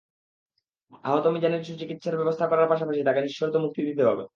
[1.03, 4.23] আহত মিজানের সুচিকিৎসার ব্যবস্থা করার পাশাপাশি তাঁকে নিঃশর্ত মুক্তি দিতে হবে।